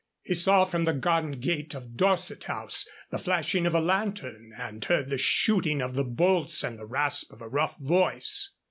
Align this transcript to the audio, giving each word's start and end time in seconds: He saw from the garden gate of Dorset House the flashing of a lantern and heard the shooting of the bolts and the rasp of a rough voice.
He 0.23 0.33
saw 0.33 0.65
from 0.65 0.85
the 0.85 0.93
garden 0.95 1.39
gate 1.39 1.75
of 1.75 1.95
Dorset 1.95 2.45
House 2.45 2.89
the 3.11 3.19
flashing 3.19 3.67
of 3.67 3.75
a 3.75 3.79
lantern 3.79 4.51
and 4.57 4.83
heard 4.83 5.11
the 5.11 5.19
shooting 5.19 5.79
of 5.79 5.93
the 5.93 6.03
bolts 6.03 6.63
and 6.63 6.79
the 6.79 6.87
rasp 6.87 7.31
of 7.31 7.39
a 7.39 7.47
rough 7.47 7.77
voice. 7.77 8.51